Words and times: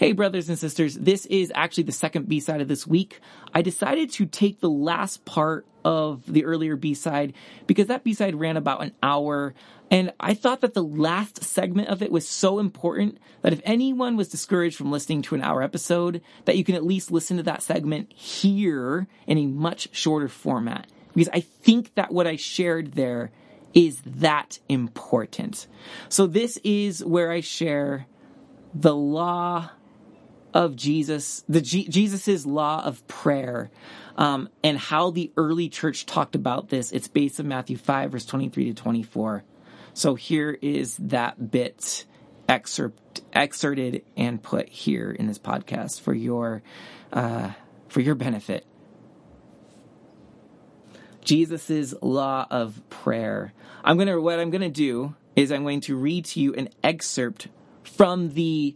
Hey, 0.00 0.12
brothers 0.12 0.48
and 0.48 0.58
sisters, 0.58 0.94
this 0.94 1.26
is 1.26 1.52
actually 1.54 1.82
the 1.82 1.92
second 1.92 2.26
B 2.26 2.40
side 2.40 2.62
of 2.62 2.68
this 2.68 2.86
week. 2.86 3.20
I 3.52 3.60
decided 3.60 4.10
to 4.12 4.24
take 4.24 4.58
the 4.58 4.70
last 4.70 5.26
part 5.26 5.66
of 5.84 6.24
the 6.26 6.46
earlier 6.46 6.74
B 6.74 6.94
side 6.94 7.34
because 7.66 7.88
that 7.88 8.02
B 8.02 8.14
side 8.14 8.34
ran 8.34 8.56
about 8.56 8.82
an 8.82 8.92
hour. 9.02 9.52
And 9.90 10.10
I 10.18 10.32
thought 10.32 10.62
that 10.62 10.72
the 10.72 10.82
last 10.82 11.44
segment 11.44 11.88
of 11.88 12.00
it 12.00 12.10
was 12.10 12.26
so 12.26 12.60
important 12.60 13.18
that 13.42 13.52
if 13.52 13.60
anyone 13.62 14.16
was 14.16 14.30
discouraged 14.30 14.78
from 14.78 14.90
listening 14.90 15.20
to 15.20 15.34
an 15.34 15.42
hour 15.42 15.62
episode, 15.62 16.22
that 16.46 16.56
you 16.56 16.64
can 16.64 16.76
at 16.76 16.86
least 16.86 17.10
listen 17.10 17.36
to 17.36 17.42
that 17.42 17.62
segment 17.62 18.10
here 18.14 19.06
in 19.26 19.36
a 19.36 19.48
much 19.48 19.90
shorter 19.92 20.28
format. 20.28 20.86
Because 21.14 21.28
I 21.30 21.40
think 21.40 21.94
that 21.96 22.10
what 22.10 22.26
I 22.26 22.36
shared 22.36 22.92
there 22.92 23.32
is 23.74 24.00
that 24.06 24.60
important. 24.66 25.66
So 26.08 26.26
this 26.26 26.58
is 26.64 27.04
where 27.04 27.30
I 27.30 27.42
share 27.42 28.06
the 28.72 28.96
law 28.96 29.68
of 30.52 30.76
Jesus, 30.76 31.44
the 31.48 31.60
G- 31.60 31.88
Jesus's 31.88 32.46
law 32.46 32.84
of 32.84 33.06
prayer, 33.08 33.70
um, 34.16 34.48
and 34.62 34.76
how 34.76 35.10
the 35.10 35.30
early 35.36 35.68
church 35.68 36.06
talked 36.06 36.34
about 36.34 36.68
this. 36.68 36.92
It's 36.92 37.08
based 37.08 37.40
on 37.40 37.48
Matthew 37.48 37.76
five 37.76 38.12
verse 38.12 38.24
twenty 38.24 38.48
three 38.48 38.66
to 38.66 38.74
twenty 38.74 39.02
four. 39.02 39.44
So 39.94 40.14
here 40.14 40.56
is 40.60 40.96
that 40.98 41.50
bit 41.50 42.04
excerpt 42.48 43.22
excerpted 43.32 44.04
and 44.16 44.42
put 44.42 44.68
here 44.68 45.10
in 45.10 45.26
this 45.26 45.38
podcast 45.38 46.00
for 46.00 46.14
your 46.14 46.62
uh, 47.12 47.52
for 47.88 48.00
your 48.00 48.14
benefit. 48.14 48.66
Jesus's 51.22 51.94
law 52.02 52.46
of 52.50 52.82
prayer. 52.90 53.52
I'm 53.84 53.98
gonna 53.98 54.20
what 54.20 54.40
I'm 54.40 54.50
gonna 54.50 54.68
do 54.68 55.14
is 55.36 55.52
I'm 55.52 55.62
going 55.62 55.82
to 55.82 55.96
read 55.96 56.24
to 56.26 56.40
you 56.40 56.54
an 56.54 56.70
excerpt 56.82 57.48
from 57.84 58.30
the 58.34 58.74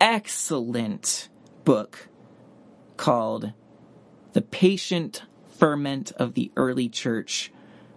excellent 0.00 1.28
book 1.64 2.08
called 2.96 3.52
The 4.32 4.42
Patient 4.42 5.22
Ferment 5.58 6.12
of 6.12 6.34
the 6.34 6.50
Early 6.56 6.88
Church 6.88 7.52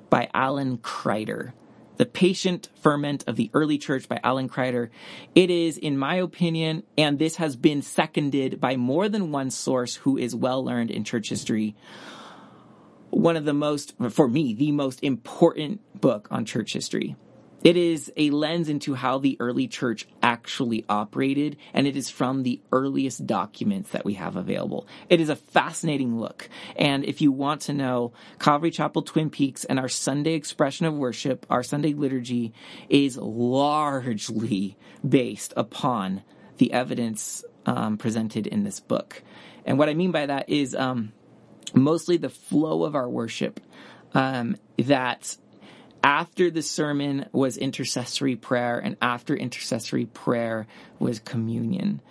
by 0.09 0.29
Alan 0.33 0.77
Kreider. 0.77 1.53
The 1.97 2.05
Patient 2.05 2.69
Ferment 2.81 3.25
of 3.27 3.35
the 3.35 3.49
Early 3.53 3.77
Church 3.77 4.07
by 4.07 4.21
Alan 4.23 4.47
Kreider. 4.47 4.89
It 5.35 5.49
is, 5.49 5.77
in 5.77 5.97
my 5.97 6.15
opinion, 6.15 6.83
and 6.97 7.19
this 7.19 7.35
has 7.35 7.57
been 7.57 7.81
seconded 7.81 8.61
by 8.61 8.77
more 8.77 9.09
than 9.09 9.31
one 9.31 9.51
source 9.51 9.95
who 9.95 10.17
is 10.17 10.33
well 10.33 10.63
learned 10.63 10.91
in 10.91 11.03
church 11.03 11.29
history, 11.29 11.75
one 13.09 13.35
of 13.35 13.43
the 13.43 13.53
most, 13.53 13.95
for 14.11 14.29
me, 14.29 14.53
the 14.53 14.71
most 14.71 15.03
important 15.03 15.81
book 15.99 16.29
on 16.31 16.45
church 16.45 16.71
history. 16.71 17.17
It 17.63 17.75
is 17.75 18.11
a 18.15 18.29
lens 18.29 18.69
into 18.69 18.93
how 18.93 19.17
the 19.17 19.35
early 19.39 19.67
church 19.67 20.07
actually 20.23 20.85
operated, 20.87 21.57
and 21.73 21.87
it 21.87 21.97
is 21.97 22.09
from 22.09 22.43
the 22.43 22.61
earliest 22.71 23.27
documents 23.27 23.89
that 23.89 24.05
we 24.05 24.13
have 24.13 24.37
available. 24.37 24.87
It 25.09 25.19
is 25.19 25.27
a 25.27 25.35
fascinating 25.35 26.19
look. 26.19 26.49
And 26.77 27.03
if 27.03 27.21
you 27.21 27.31
want 27.31 27.61
to 27.61 27.73
know, 27.73 28.13
Calvary 28.39 28.71
Chapel 28.71 29.01
Twin 29.01 29.29
Peaks 29.29 29.65
and 29.65 29.77
our 29.77 29.89
Sunday 29.89 30.33
expression 30.33 30.85
of 30.85 30.93
worship, 30.93 31.45
our 31.49 31.63
Sunday 31.63 31.93
liturgy, 31.93 32.53
is 32.87 33.17
largely 33.17 34.77
based 35.07 35.53
upon 35.57 36.23
the 36.57 36.71
evidence 36.71 37.43
um, 37.65 37.97
presented 37.97 38.47
in 38.47 38.63
this 38.63 38.79
book. 38.79 39.21
And 39.65 39.77
what 39.77 39.89
I 39.89 39.93
mean 39.93 40.11
by 40.11 40.25
that 40.25 40.49
is 40.49 40.75
um, 40.75 41.11
mostly 41.73 42.15
the 42.17 42.29
flow 42.29 42.83
of 42.83 42.95
our 42.95 43.09
worship. 43.09 43.59
Um, 44.13 44.57
that 44.77 45.37
after 46.03 46.49
the 46.49 46.61
sermon 46.61 47.25
was 47.31 47.57
intercessory 47.57 48.35
prayer, 48.35 48.79
and 48.79 48.97
after 49.01 49.35
intercessory 49.35 50.05
prayer 50.05 50.67
was 50.99 51.19
communion. 51.19 52.01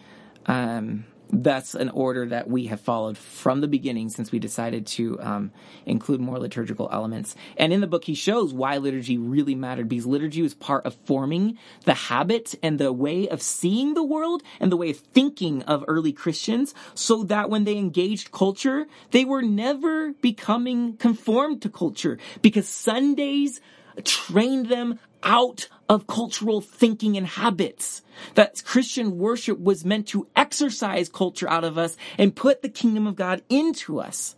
Um, 0.46 1.04
that's 1.30 1.74
an 1.74 1.90
order 1.90 2.26
that 2.26 2.48
we 2.48 2.66
have 2.66 2.80
followed 2.80 3.18
from 3.18 3.60
the 3.60 3.68
beginning 3.68 4.08
since 4.08 4.32
we 4.32 4.38
decided 4.38 4.86
to 4.86 5.20
um, 5.20 5.52
include 5.84 6.20
more 6.20 6.38
liturgical 6.38 6.88
elements. 6.90 7.36
And 7.56 7.72
in 7.72 7.80
the 7.80 7.86
book, 7.86 8.04
he 8.04 8.14
shows 8.14 8.54
why 8.54 8.78
liturgy 8.78 9.18
really 9.18 9.54
mattered 9.54 9.88
because 9.88 10.06
liturgy 10.06 10.42
was 10.42 10.54
part 10.54 10.86
of 10.86 10.94
forming 11.04 11.58
the 11.84 11.94
habit 11.94 12.54
and 12.62 12.78
the 12.78 12.92
way 12.92 13.28
of 13.28 13.42
seeing 13.42 13.94
the 13.94 14.02
world 14.02 14.42
and 14.60 14.72
the 14.72 14.76
way 14.76 14.90
of 14.90 14.98
thinking 14.98 15.62
of 15.64 15.84
early 15.86 16.12
Christians 16.12 16.74
so 16.94 17.24
that 17.24 17.50
when 17.50 17.64
they 17.64 17.76
engaged 17.76 18.32
culture, 18.32 18.86
they 19.10 19.24
were 19.24 19.42
never 19.42 20.12
becoming 20.14 20.96
conformed 20.96 21.62
to 21.62 21.68
culture 21.68 22.18
because 22.42 22.68
Sundays 22.68 23.60
trained 24.04 24.66
them 24.66 24.98
out 25.22 25.68
of 25.88 26.06
cultural 26.06 26.60
thinking 26.60 27.16
and 27.16 27.26
habits. 27.26 28.02
That 28.34 28.62
Christian 28.64 29.18
worship 29.18 29.58
was 29.58 29.84
meant 29.84 30.08
to 30.08 30.28
exercise 30.36 31.08
culture 31.08 31.48
out 31.48 31.64
of 31.64 31.78
us 31.78 31.96
and 32.16 32.34
put 32.34 32.62
the 32.62 32.68
kingdom 32.68 33.06
of 33.06 33.16
God 33.16 33.42
into 33.48 34.00
us. 34.00 34.36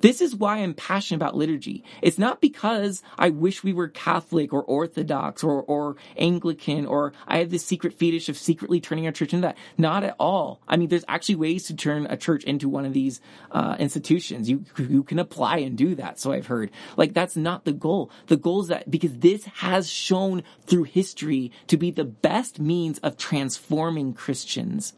This 0.00 0.20
is 0.20 0.34
why 0.34 0.58
I'm 0.58 0.74
passionate 0.74 1.16
about 1.16 1.36
liturgy. 1.36 1.84
It's 2.02 2.18
not 2.18 2.40
because 2.40 3.02
I 3.18 3.30
wish 3.30 3.64
we 3.64 3.72
were 3.72 3.88
Catholic 3.88 4.52
or 4.52 4.62
Orthodox 4.62 5.42
or, 5.42 5.62
or 5.62 5.96
Anglican 6.16 6.86
or 6.86 7.12
I 7.26 7.38
have 7.38 7.50
this 7.50 7.64
secret 7.64 7.94
fetish 7.94 8.28
of 8.28 8.36
secretly 8.36 8.80
turning 8.80 9.06
our 9.06 9.12
church 9.12 9.32
into 9.32 9.46
that. 9.46 9.58
Not 9.76 10.04
at 10.04 10.16
all. 10.18 10.60
I 10.68 10.76
mean, 10.76 10.88
there's 10.88 11.04
actually 11.08 11.36
ways 11.36 11.66
to 11.66 11.76
turn 11.76 12.06
a 12.06 12.16
church 12.16 12.44
into 12.44 12.68
one 12.68 12.84
of 12.84 12.92
these 12.92 13.20
uh, 13.50 13.76
institutions. 13.78 14.48
You 14.48 14.64
you 14.76 15.02
can 15.02 15.18
apply 15.18 15.58
and 15.58 15.76
do 15.76 15.94
that. 15.96 16.18
So 16.18 16.32
I've 16.32 16.46
heard. 16.46 16.70
Like 16.96 17.14
that's 17.14 17.36
not 17.36 17.64
the 17.64 17.72
goal. 17.72 18.10
The 18.26 18.36
goal 18.36 18.62
is 18.62 18.68
that 18.68 18.90
because 18.90 19.18
this 19.18 19.44
has 19.46 19.88
shown 19.88 20.42
through 20.66 20.84
history 20.84 21.52
to 21.68 21.76
be 21.76 21.90
the 21.90 22.04
best 22.04 22.58
means 22.58 22.98
of 22.98 23.16
transforming 23.16 24.14
Christians. 24.14 24.94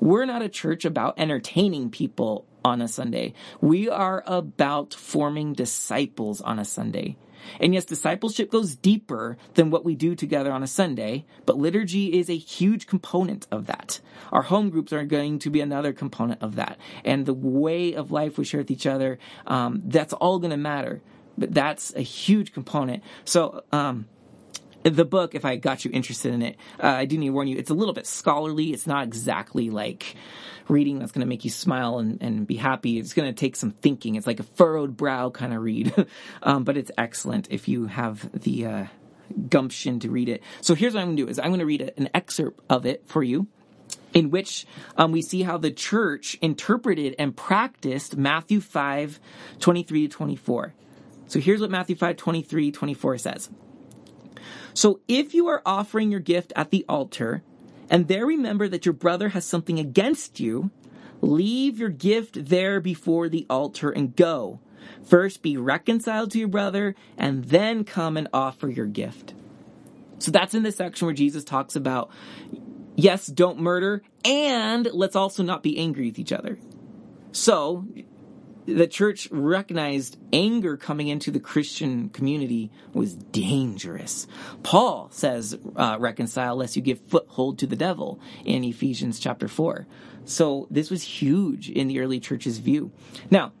We're 0.00 0.24
not 0.24 0.42
a 0.42 0.48
church 0.48 0.84
about 0.84 1.18
entertaining 1.18 1.90
people 1.90 2.46
on 2.64 2.80
a 2.80 2.88
Sunday. 2.88 3.34
We 3.60 3.88
are 3.88 4.24
about 4.26 4.94
forming 4.94 5.52
disciples 5.52 6.40
on 6.40 6.58
a 6.58 6.64
Sunday. 6.64 7.16
And 7.60 7.74
yes, 7.74 7.84
discipleship 7.84 8.50
goes 8.50 8.74
deeper 8.74 9.36
than 9.52 9.70
what 9.70 9.84
we 9.84 9.94
do 9.94 10.14
together 10.14 10.50
on 10.50 10.62
a 10.62 10.66
Sunday, 10.66 11.26
but 11.44 11.58
liturgy 11.58 12.18
is 12.18 12.30
a 12.30 12.36
huge 12.36 12.86
component 12.86 13.46
of 13.50 13.66
that. 13.66 14.00
Our 14.32 14.42
home 14.42 14.70
groups 14.70 14.92
are 14.92 15.04
going 15.04 15.40
to 15.40 15.50
be 15.50 15.60
another 15.60 15.92
component 15.92 16.42
of 16.42 16.56
that. 16.56 16.78
And 17.04 17.26
the 17.26 17.34
way 17.34 17.92
of 17.94 18.10
life 18.10 18.38
we 18.38 18.44
share 18.44 18.60
with 18.60 18.70
each 18.70 18.86
other, 18.86 19.18
um, 19.46 19.82
that's 19.84 20.14
all 20.14 20.38
going 20.38 20.52
to 20.52 20.56
matter. 20.56 21.02
But 21.36 21.52
that's 21.52 21.94
a 21.94 22.00
huge 22.00 22.52
component. 22.52 23.02
So, 23.24 23.64
um, 23.72 24.06
the 24.84 25.04
book, 25.04 25.34
if 25.34 25.44
I 25.44 25.56
got 25.56 25.84
you 25.84 25.90
interested 25.92 26.34
in 26.34 26.42
it, 26.42 26.56
uh, 26.82 26.88
I 26.88 27.04
do 27.06 27.16
need 27.18 27.28
to 27.28 27.32
warn 27.32 27.48
you, 27.48 27.56
it's 27.56 27.70
a 27.70 27.74
little 27.74 27.94
bit 27.94 28.06
scholarly. 28.06 28.72
It's 28.72 28.86
not 28.86 29.04
exactly 29.04 29.70
like 29.70 30.14
reading 30.68 30.98
that's 30.98 31.12
going 31.12 31.20
to 31.20 31.26
make 31.26 31.44
you 31.44 31.50
smile 31.50 31.98
and, 31.98 32.22
and 32.22 32.46
be 32.46 32.56
happy. 32.56 32.98
It's 32.98 33.14
going 33.14 33.32
to 33.32 33.38
take 33.38 33.56
some 33.56 33.70
thinking. 33.70 34.14
It's 34.14 34.26
like 34.26 34.40
a 34.40 34.44
furrowed 34.44 34.96
brow 34.96 35.30
kind 35.30 35.54
of 35.54 35.62
read, 35.62 36.06
um, 36.42 36.64
but 36.64 36.76
it's 36.76 36.90
excellent 36.98 37.48
if 37.50 37.68
you 37.68 37.86
have 37.86 38.30
the 38.32 38.66
uh, 38.66 38.86
gumption 39.48 40.00
to 40.00 40.10
read 40.10 40.28
it. 40.28 40.42
So 40.60 40.74
here's 40.74 40.94
what 40.94 41.00
I'm 41.00 41.08
going 41.08 41.16
to 41.16 41.24
do: 41.24 41.28
is 41.30 41.38
I'm 41.38 41.48
going 41.48 41.60
to 41.60 41.66
read 41.66 41.92
an 41.96 42.10
excerpt 42.14 42.60
of 42.68 42.86
it 42.86 43.06
for 43.06 43.22
you 43.22 43.48
in 44.12 44.30
which 44.30 44.66
um, 44.96 45.12
we 45.12 45.20
see 45.20 45.42
how 45.42 45.58
the 45.58 45.70
church 45.70 46.38
interpreted 46.40 47.16
and 47.18 47.36
practiced 47.36 48.16
Matthew 48.16 48.60
5, 48.60 49.20
23 49.58 50.08
to 50.08 50.14
24. 50.14 50.74
So 51.26 51.40
here's 51.40 51.60
what 51.60 51.70
Matthew 51.70 51.96
5, 51.96 52.16
23, 52.16 52.70
24 52.70 53.18
says. 53.18 53.50
So 54.74 55.00
if 55.06 55.34
you 55.34 55.46
are 55.48 55.62
offering 55.64 56.10
your 56.10 56.20
gift 56.20 56.52
at 56.56 56.70
the 56.70 56.84
altar, 56.88 57.42
and 57.88 58.08
there 58.08 58.26
remember 58.26 58.68
that 58.68 58.84
your 58.84 58.92
brother 58.92 59.30
has 59.30 59.44
something 59.44 59.78
against 59.78 60.40
you, 60.40 60.70
leave 61.20 61.78
your 61.78 61.90
gift 61.90 62.48
there 62.48 62.80
before 62.80 63.28
the 63.28 63.46
altar 63.48 63.90
and 63.90 64.16
go. 64.16 64.60
First 65.04 65.42
be 65.42 65.56
reconciled 65.56 66.32
to 66.32 66.38
your 66.38 66.48
brother, 66.48 66.94
and 67.16 67.44
then 67.44 67.84
come 67.84 68.16
and 68.16 68.28
offer 68.32 68.68
your 68.68 68.86
gift. 68.86 69.34
So 70.18 70.30
that's 70.30 70.54
in 70.54 70.62
the 70.62 70.72
section 70.72 71.06
where 71.06 71.14
Jesus 71.14 71.44
talks 71.44 71.76
about, 71.76 72.10
yes, 72.96 73.26
don't 73.26 73.60
murder, 73.60 74.02
and 74.24 74.88
let's 74.92 75.16
also 75.16 75.42
not 75.42 75.62
be 75.62 75.78
angry 75.78 76.06
with 76.06 76.18
each 76.18 76.32
other. 76.32 76.58
So, 77.32 77.86
the 78.66 78.86
church 78.86 79.28
recognized 79.30 80.16
anger 80.32 80.76
coming 80.76 81.08
into 81.08 81.30
the 81.30 81.40
Christian 81.40 82.08
community 82.08 82.70
was 82.92 83.14
dangerous. 83.14 84.26
Paul 84.62 85.08
says, 85.10 85.58
uh, 85.76 85.96
reconcile 86.00 86.56
lest 86.56 86.76
you 86.76 86.82
give 86.82 87.00
foothold 87.00 87.58
to 87.58 87.66
the 87.66 87.76
devil 87.76 88.18
in 88.44 88.64
Ephesians 88.64 89.18
chapter 89.18 89.48
4. 89.48 89.86
So 90.24 90.66
this 90.70 90.90
was 90.90 91.02
huge 91.02 91.68
in 91.68 91.88
the 91.88 92.00
early 92.00 92.20
church's 92.20 92.58
view. 92.58 92.90
Now, 93.30 93.52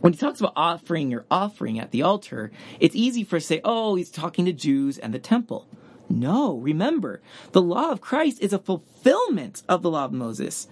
when 0.00 0.12
he 0.12 0.18
talks 0.18 0.40
about 0.40 0.54
offering 0.56 1.10
your 1.10 1.24
offering 1.30 1.78
at 1.78 1.90
the 1.90 2.02
altar, 2.02 2.50
it's 2.80 2.96
easy 2.96 3.24
for 3.24 3.36
us 3.36 3.44
to 3.44 3.46
say, 3.46 3.60
oh, 3.64 3.94
he's 3.94 4.10
talking 4.10 4.44
to 4.46 4.52
Jews 4.52 4.98
and 4.98 5.14
the 5.14 5.18
temple. 5.18 5.68
No, 6.10 6.56
remember, 6.56 7.22
the 7.52 7.62
law 7.62 7.90
of 7.90 8.00
Christ 8.00 8.42
is 8.42 8.52
a 8.52 8.58
fulfillment 8.58 9.62
of 9.68 9.82
the 9.82 9.90
law 9.90 10.04
of 10.04 10.12
Moses 10.12 10.66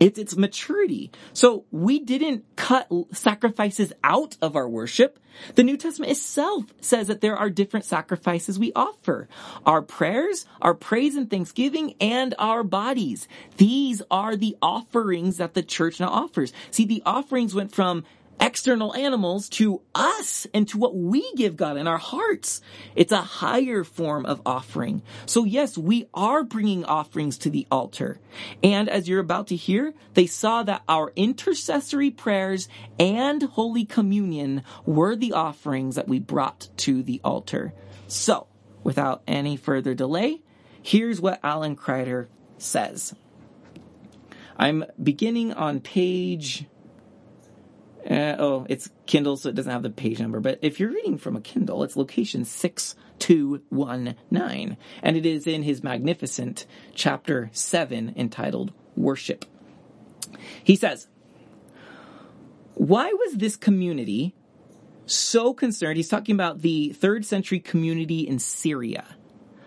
It's 0.00 0.18
its 0.18 0.36
maturity. 0.36 1.10
So 1.32 1.64
we 1.70 2.00
didn't 2.00 2.44
cut 2.56 2.88
sacrifices 3.12 3.92
out 4.02 4.36
of 4.42 4.56
our 4.56 4.68
worship. 4.68 5.18
The 5.54 5.62
New 5.62 5.76
Testament 5.76 6.12
itself 6.12 6.64
says 6.80 7.08
that 7.08 7.20
there 7.20 7.36
are 7.36 7.50
different 7.50 7.84
sacrifices 7.84 8.58
we 8.58 8.72
offer. 8.74 9.28
Our 9.64 9.82
prayers, 9.82 10.46
our 10.62 10.74
praise 10.74 11.14
and 11.14 11.30
thanksgiving, 11.30 11.94
and 12.00 12.34
our 12.38 12.62
bodies. 12.62 13.28
These 13.56 14.02
are 14.10 14.36
the 14.36 14.56
offerings 14.62 15.36
that 15.38 15.54
the 15.54 15.62
church 15.62 16.00
now 16.00 16.08
offers. 16.08 16.52
See, 16.70 16.84
the 16.84 17.02
offerings 17.04 17.54
went 17.54 17.74
from 17.74 18.04
external 18.40 18.94
animals 18.94 19.48
to 19.48 19.82
us 19.94 20.46
and 20.52 20.68
to 20.68 20.78
what 20.78 20.94
we 20.94 21.32
give 21.34 21.56
God 21.56 21.76
in 21.76 21.86
our 21.86 21.98
hearts. 21.98 22.60
It's 22.94 23.12
a 23.12 23.20
higher 23.20 23.84
form 23.84 24.26
of 24.26 24.40
offering. 24.44 25.02
So 25.24 25.44
yes, 25.44 25.76
we 25.76 26.08
are 26.14 26.42
bringing 26.42 26.84
offerings 26.84 27.38
to 27.38 27.50
the 27.50 27.66
altar. 27.70 28.18
And 28.62 28.88
as 28.88 29.08
you're 29.08 29.20
about 29.20 29.48
to 29.48 29.56
hear, 29.56 29.94
they 30.14 30.26
saw 30.26 30.62
that 30.64 30.82
our 30.88 31.12
intercessory 31.16 32.10
prayers 32.10 32.68
and 32.98 33.42
Holy 33.42 33.84
Communion 33.84 34.62
were 34.84 35.16
the 35.16 35.32
offerings 35.32 35.96
that 35.96 36.08
we 36.08 36.18
brought 36.18 36.68
to 36.78 37.02
the 37.02 37.20
altar. 37.24 37.72
So, 38.08 38.46
without 38.84 39.22
any 39.26 39.56
further 39.56 39.94
delay, 39.94 40.42
here's 40.82 41.20
what 41.20 41.40
Alan 41.42 41.76
Kreider 41.76 42.28
says. 42.58 43.14
I'm 44.58 44.84
beginning 45.02 45.52
on 45.52 45.80
page 45.80 46.66
uh, 48.10 48.36
oh, 48.38 48.66
it's 48.68 48.90
Kindle, 49.06 49.36
so 49.36 49.48
it 49.48 49.54
doesn't 49.54 49.72
have 49.72 49.82
the 49.82 49.90
page 49.90 50.20
number. 50.20 50.40
But 50.40 50.58
if 50.62 50.78
you're 50.78 50.92
reading 50.92 51.18
from 51.18 51.36
a 51.36 51.40
Kindle, 51.40 51.82
it's 51.82 51.96
location 51.96 52.44
6219. 52.44 54.76
And 55.02 55.16
it 55.16 55.26
is 55.26 55.46
in 55.46 55.62
his 55.62 55.82
magnificent 55.82 56.66
chapter 56.94 57.50
7 57.52 58.14
entitled 58.16 58.72
Worship. 58.96 59.44
He 60.62 60.76
says, 60.76 61.08
Why 62.74 63.12
was 63.12 63.34
this 63.34 63.56
community 63.56 64.34
so 65.06 65.52
concerned? 65.52 65.96
He's 65.96 66.08
talking 66.08 66.34
about 66.34 66.62
the 66.62 66.90
third 66.90 67.24
century 67.24 67.60
community 67.60 68.20
in 68.20 68.38
Syria 68.38 69.16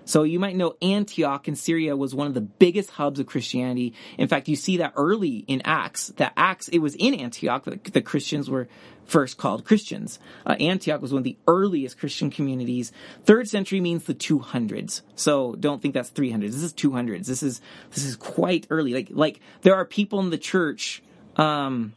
so 0.10 0.24
you 0.24 0.40
might 0.40 0.56
know 0.56 0.76
Antioch 0.82 1.48
in 1.48 1.56
Syria 1.56 1.96
was 1.96 2.16
one 2.16 2.26
of 2.26 2.34
the 2.34 2.42
biggest 2.42 2.90
hubs 2.90 3.20
of 3.20 3.28
Christianity. 3.28 3.94
In 4.18 4.28
fact, 4.28 4.48
you 4.48 4.56
see 4.56 4.78
that 4.78 4.94
early 4.96 5.46
in 5.48 5.62
Acts, 5.66 6.08
that 6.18 6.34
Acts, 6.36 6.68
it 6.70 6.80
was 6.80 6.96
in 6.96 7.14
Antioch 7.14 7.66
that 7.66 7.84
the 7.84 8.02
Christians 8.02 8.50
were 8.50 8.68
first 9.06 9.38
called 9.38 9.66
Christians. 9.66 10.18
Uh, 10.48 10.56
Antioch 10.60 11.00
was 11.00 11.14
one 11.14 11.20
of 11.20 11.26
the 11.26 11.38
earliest 11.48 12.00
Christian 12.00 12.32
communities. 12.32 12.92
Third 13.26 13.48
century 13.48 13.82
means 13.82 14.06
the 14.06 14.16
200s. 14.16 15.02
So 15.14 15.54
don't 15.54 15.80
think 15.80 15.94
that's 15.94 16.10
300s. 16.10 16.54
This 16.54 16.64
is 16.64 16.74
200s. 16.74 17.28
This 17.28 17.44
is, 17.44 17.62
this 17.92 18.04
is 18.04 18.16
quite 18.16 18.66
early. 18.72 18.96
Like, 18.96 19.10
like 19.12 19.42
there 19.62 19.76
are 19.76 19.86
people 19.86 20.22
in 20.22 20.32
the 20.32 20.40
church, 20.40 21.04
um, 21.36 21.94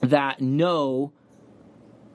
that 0.00 0.40
know 0.40 1.12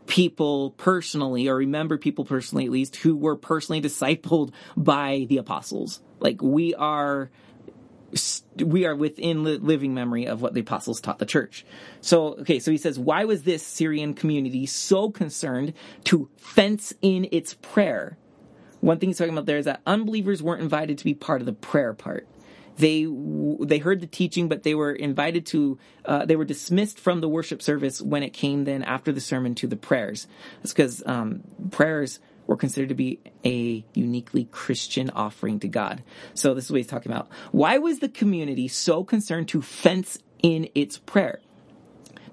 people 0.10 0.72
personally, 0.72 1.48
or 1.48 1.56
remember 1.56 1.98
people 1.98 2.26
personally 2.26 2.66
at 2.66 2.72
least, 2.72 2.98
who 2.98 3.16
were 3.16 3.38
personally 3.38 3.82
discipled 3.90 4.52
by 4.76 5.26
the 5.30 5.38
apostles. 5.38 6.02
Like 6.20 6.42
we 6.42 6.76
are, 6.76 7.30
we 8.58 8.86
are 8.86 8.96
within 8.96 9.44
living 9.44 9.94
memory 9.94 10.26
of 10.26 10.42
what 10.42 10.54
the 10.54 10.62
apostles 10.62 11.00
taught 11.00 11.20
the 11.20 11.26
church. 11.26 11.64
So, 12.02 12.34
okay, 12.40 12.60
so 12.60 12.72
he 12.72 12.78
says, 12.78 13.00
why 13.00 13.24
was 13.24 13.44
this 13.44 13.66
Syrian 13.66 14.16
community 14.16 14.66
so 14.66 15.12
concerned 15.12 15.74
to 16.06 16.30
fence 16.36 16.92
in 17.02 17.30
its 17.32 17.54
prayer? 17.54 18.18
One 18.82 18.98
thing 18.98 19.10
he's 19.10 19.18
talking 19.18 19.34
about 19.34 19.46
there 19.46 19.58
is 19.58 19.66
that 19.66 19.82
unbelievers 19.86 20.42
weren't 20.42 20.62
invited 20.62 20.98
to 20.98 21.04
be 21.04 21.14
part 21.14 21.42
of 21.42 21.46
the 21.46 21.54
prayer 21.54 21.94
part 21.94 22.28
they 22.80 23.06
they 23.60 23.78
heard 23.78 24.00
the 24.00 24.08
teaching, 24.08 24.48
but 24.48 24.64
they 24.64 24.74
were 24.74 24.92
invited 24.92 25.46
to 25.48 25.78
uh, 26.06 26.26
they 26.26 26.36
were 26.36 26.46
dismissed 26.46 26.98
from 26.98 27.22
the 27.22 27.30
worship 27.30 27.62
service 27.62 28.02
when 28.02 28.24
it 28.24 28.32
came 28.32 28.64
then 28.64 28.84
after 28.84 29.12
the 29.12 29.22
sermon 29.22 29.54
to 29.56 29.68
the 29.68 29.76
prayers. 29.76 30.28
That's 30.58 30.74
because 30.74 31.04
um, 31.06 31.44
prayers 31.72 32.20
were 32.48 32.56
considered 32.56 32.90
to 32.90 32.96
be 32.96 33.20
a 33.46 33.86
uniquely 33.94 34.46
Christian 34.46 35.10
offering 35.12 35.60
to 35.60 35.68
God. 35.68 36.04
So 36.34 36.54
this 36.54 36.66
is 36.66 36.72
what 36.72 36.78
he's 36.78 36.88
talking 36.88 37.12
about. 37.12 37.30
Why 37.52 37.78
was 37.78 38.00
the 38.00 38.10
community 38.10 38.68
so 38.68 39.04
concerned 39.04 39.50
to 39.50 39.62
fence 39.62 40.18
in 40.42 40.70
its 40.74 40.98
prayer? 40.98 41.42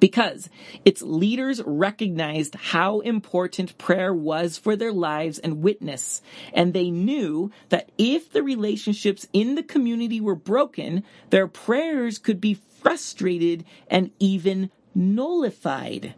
Because 0.01 0.49
its 0.85 1.03
leaders 1.03 1.63
recognized 1.65 2.55
how 2.55 3.01
important 3.01 3.79
prayer 3.79 4.13
was 4.13 4.59
for 4.59 4.77
their 4.77 4.93
lives 4.93 5.39
and 5.39 5.63
witness. 5.63 6.23
And 6.53 6.73
they 6.73 6.91
knew 6.91 7.51
that 7.69 7.91
if 7.99 8.33
the 8.33 8.43
relationships 8.43 9.27
in 9.33 9.55
the 9.55 9.63
community 9.63 10.21
were 10.21 10.35
broken, 10.35 11.05
their 11.31 11.49
prayers 11.49 12.19
could 12.19 12.41
be 12.41 12.55
frustrated 12.55 13.65
and 13.89 14.11
even 14.19 14.71
nullified. 14.95 16.15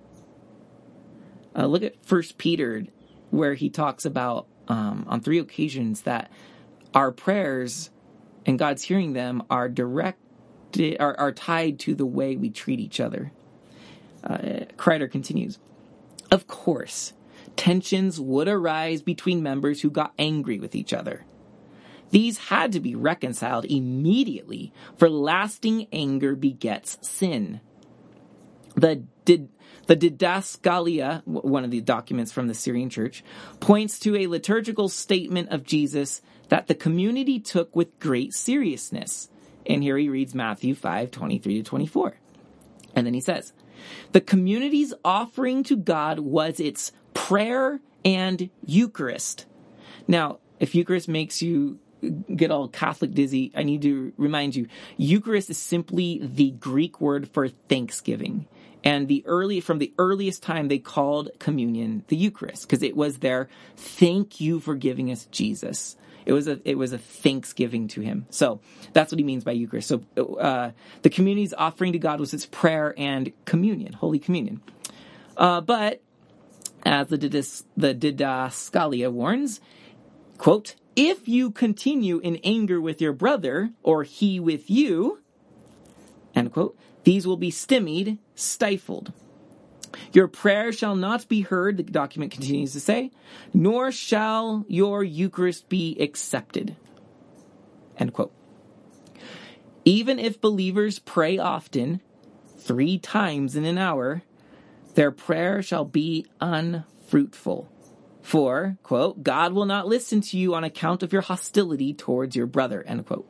Uh, 1.56 1.66
look 1.66 1.82
at 1.82 2.04
First 2.04 2.38
Peter, 2.38 2.84
where 3.30 3.54
he 3.54 3.70
talks 3.70 4.04
about 4.04 4.46
um, 4.68 5.04
on 5.08 5.20
three 5.20 5.38
occasions 5.38 6.02
that 6.02 6.30
our 6.94 7.10
prayers 7.10 7.90
and 8.46 8.58
God's 8.58 8.82
hearing 8.82 9.12
them 9.12 9.42
are 9.50 9.68
direct 9.68 10.20
are, 11.00 11.18
are 11.18 11.32
tied 11.32 11.78
to 11.80 11.94
the 11.94 12.06
way 12.06 12.36
we 12.36 12.50
treat 12.50 12.78
each 12.78 13.00
other. 13.00 13.32
Uh, 14.24 14.64
Kreider 14.76 15.10
continues. 15.10 15.58
Of 16.30 16.46
course, 16.46 17.12
tensions 17.56 18.20
would 18.20 18.48
arise 18.48 19.02
between 19.02 19.42
members 19.42 19.80
who 19.80 19.90
got 19.90 20.12
angry 20.18 20.58
with 20.58 20.74
each 20.74 20.92
other. 20.92 21.24
These 22.10 22.38
had 22.38 22.72
to 22.72 22.80
be 22.80 22.94
reconciled 22.94 23.64
immediately, 23.66 24.72
for 24.96 25.10
lasting 25.10 25.88
anger 25.92 26.34
begets 26.34 26.98
sin. 27.02 27.60
The 28.74 29.04
did 29.24 29.48
the 29.86 29.96
Didaskalia, 29.96 31.26
one 31.26 31.64
of 31.64 31.70
the 31.70 31.80
documents 31.80 32.30
from 32.30 32.46
the 32.46 32.54
Syrian 32.54 32.90
church, 32.90 33.24
points 33.58 33.98
to 34.00 34.16
a 34.16 34.26
liturgical 34.26 34.88
statement 34.88 35.48
of 35.48 35.64
Jesus 35.64 36.20
that 36.50 36.66
the 36.66 36.74
community 36.74 37.40
took 37.40 37.74
with 37.74 37.98
great 37.98 38.34
seriousness. 38.34 39.28
And 39.66 39.82
here 39.82 39.96
he 39.96 40.08
reads 40.08 40.34
Matthew 40.34 40.74
5, 40.74 41.10
23 41.10 41.58
to 41.58 41.62
24. 41.62 42.16
And 42.94 43.06
then 43.06 43.14
he 43.14 43.20
says, 43.20 43.52
the 44.12 44.20
community's 44.20 44.94
offering 45.04 45.62
to 45.64 45.76
God 45.76 46.20
was 46.20 46.60
its 46.60 46.92
prayer 47.14 47.80
and 48.04 48.50
Eucharist. 48.64 49.46
Now, 50.06 50.38
if 50.60 50.74
Eucharist 50.74 51.08
makes 51.08 51.42
you 51.42 51.78
get 52.34 52.50
all 52.50 52.68
Catholic 52.68 53.12
dizzy, 53.12 53.52
I 53.54 53.62
need 53.62 53.82
to 53.82 54.12
remind 54.16 54.54
you, 54.54 54.68
Eucharist 54.96 55.50
is 55.50 55.58
simply 55.58 56.20
the 56.22 56.52
Greek 56.52 57.00
word 57.00 57.28
for 57.28 57.48
thanksgiving. 57.48 58.46
And 58.84 59.08
the 59.08 59.24
early, 59.26 59.60
from 59.60 59.78
the 59.78 59.92
earliest 59.98 60.42
time, 60.42 60.68
they 60.68 60.78
called 60.78 61.30
communion 61.38 62.04
the 62.08 62.16
Eucharist 62.16 62.62
because 62.62 62.82
it 62.82 62.96
was 62.96 63.18
their 63.18 63.48
thank 63.76 64.40
you 64.40 64.60
for 64.60 64.76
giving 64.76 65.10
us 65.10 65.26
Jesus. 65.26 65.96
It 66.28 66.34
was 66.34 66.46
a 66.46 66.60
it 66.68 66.76
was 66.76 66.92
a 66.92 66.98
thanksgiving 66.98 67.88
to 67.88 68.02
him. 68.02 68.26
So 68.28 68.60
that's 68.92 69.10
what 69.10 69.18
he 69.18 69.24
means 69.24 69.44
by 69.44 69.52
Eucharist. 69.52 69.88
So 69.88 70.02
uh, 70.38 70.72
the 71.00 71.08
community's 71.08 71.54
offering 71.54 71.94
to 71.94 71.98
God 71.98 72.20
was 72.20 72.34
its 72.34 72.44
prayer 72.44 72.94
and 72.98 73.32
communion, 73.46 73.94
Holy 73.94 74.18
Communion. 74.18 74.60
Uh, 75.38 75.62
but 75.62 76.02
as 76.84 77.06
the 77.08 77.16
Didis, 77.16 77.64
the 77.78 77.94
Didascalia 77.94 79.10
warns, 79.10 79.62
quote, 80.36 80.74
if 80.94 81.26
you 81.28 81.50
continue 81.50 82.18
in 82.18 82.36
anger 82.44 82.78
with 82.78 83.00
your 83.00 83.14
brother 83.14 83.70
or 83.82 84.02
he 84.02 84.38
with 84.38 84.68
you, 84.68 85.20
end 86.34 86.52
quote, 86.52 86.76
these 87.04 87.26
will 87.26 87.38
be 87.38 87.50
stymied, 87.50 88.18
stifled. 88.34 89.14
Your 90.12 90.28
prayer 90.28 90.72
shall 90.72 90.96
not 90.96 91.28
be 91.28 91.42
heard, 91.42 91.76
the 91.76 91.82
document 91.82 92.32
continues 92.32 92.72
to 92.72 92.80
say, 92.80 93.10
nor 93.52 93.90
shall 93.90 94.64
your 94.68 95.04
Eucharist 95.04 95.68
be 95.68 95.96
accepted. 96.00 96.76
End 97.96 98.12
quote. 98.12 98.32
Even 99.84 100.18
if 100.18 100.40
believers 100.40 100.98
pray 100.98 101.38
often, 101.38 102.00
three 102.58 102.98
times 102.98 103.56
in 103.56 103.64
an 103.64 103.78
hour, 103.78 104.22
their 104.94 105.10
prayer 105.10 105.62
shall 105.62 105.84
be 105.84 106.26
unfruitful. 106.40 107.72
For, 108.20 108.76
quote, 108.82 109.22
God 109.22 109.54
will 109.54 109.64
not 109.64 109.88
listen 109.88 110.20
to 110.20 110.36
you 110.36 110.54
on 110.54 110.62
account 110.62 111.02
of 111.02 111.14
your 111.14 111.22
hostility 111.22 111.94
towards 111.94 112.36
your 112.36 112.46
brother, 112.46 112.82
end 112.86 113.06
quote. 113.06 113.26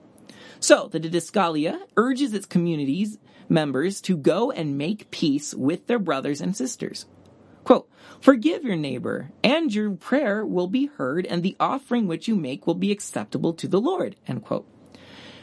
So, 0.59 0.88
the 0.88 0.99
Didascalia 0.99 1.79
urges 1.97 2.35
its 2.35 2.47
communities 2.47 3.19
members 3.49 4.00
to 4.02 4.17
go 4.17 4.50
and 4.50 4.78
make 4.78 5.11
peace 5.11 5.55
with 5.55 5.87
their 5.87 5.99
brothers 5.99 6.40
and 6.40 6.57
sisters. 6.57 7.07
Quote, 7.64 7.88
Forgive 8.21 8.64
your 8.64 8.76
neighbor, 8.76 9.31
and 9.45 9.73
your 9.75 9.90
prayer 9.90 10.45
will 10.45 10.69
be 10.69 10.87
heard, 10.87 11.26
and 11.26 11.43
the 11.43 11.57
offering 11.61 12.07
which 12.07 12.26
you 12.26 12.35
make 12.35 12.67
will 12.67 12.75
be 12.75 12.90
acceptable 12.90 13.52
to 13.55 13.69
the 13.69 13.81
Lord. 13.81 14.17
End 14.26 14.43
quote. 14.43 14.67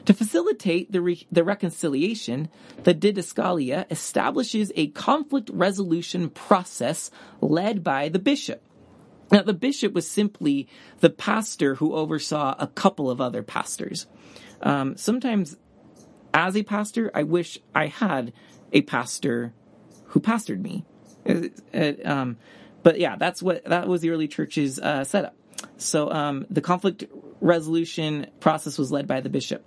To 0.06 0.14
facilitate 0.14 0.92
the, 0.92 1.02
re- 1.02 1.28
the 1.32 1.44
reconciliation, 1.44 2.50
the 2.84 2.94
Didascalia 2.94 3.86
establishes 3.92 4.72
a 4.76 4.88
conflict 4.88 5.50
resolution 5.52 6.30
process 6.30 7.10
led 7.42 7.84
by 7.84 8.10
the 8.10 8.20
bishop. 8.20 8.62
Now, 9.32 9.42
the 9.42 9.54
bishop 9.54 9.94
was 9.94 10.08
simply 10.08 10.68
the 11.00 11.10
pastor 11.10 11.76
who 11.76 11.96
oversaw 11.96 12.56
a 12.60 12.68
couple 12.68 13.10
of 13.10 13.20
other 13.20 13.42
pastors. 13.42 14.06
Um, 14.62 14.96
sometimes 14.98 15.58
as 16.36 16.58
a 16.58 16.64
pastor, 16.64 17.10
I 17.16 17.24
wish 17.24 17.60
I 17.74 17.88
had 17.88 18.34
a 18.74 18.82
pastor 18.82 19.54
who 20.08 20.20
pastored 20.20 20.62
me. 20.62 20.86
It, 21.24 21.54
it, 21.74 22.06
um, 22.06 22.38
but 22.84 23.00
yeah, 23.00 23.16
that's 23.16 23.42
what 23.42 23.64
that 23.64 23.88
was 23.88 24.02
the 24.02 24.10
early 24.10 24.28
church's 24.28 24.78
uh, 24.78 25.06
setup. 25.06 25.36
So 25.78 26.12
um, 26.12 26.46
the 26.50 26.60
conflict 26.62 27.06
resolution 27.40 28.28
process 28.42 28.78
was 28.78 28.92
led 28.92 29.08
by 29.08 29.22
the 29.22 29.30
bishop. 29.30 29.66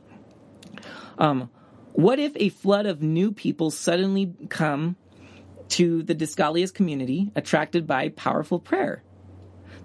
Um, 1.18 1.50
what 1.92 2.18
if 2.18 2.32
a 2.36 2.50
flood 2.50 2.84
of 2.84 3.02
new 3.02 3.32
people 3.32 3.70
suddenly 3.70 4.34
come 4.50 4.96
to 5.70 6.02
the 6.02 6.14
Didascalia's 6.14 6.70
community 6.70 7.32
attracted 7.34 7.86
by 7.86 8.10
powerful 8.10 8.58
prayer? 8.60 9.02